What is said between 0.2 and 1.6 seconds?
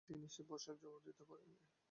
সে-প্রশ্নের জবাব দিতে পারেন নি।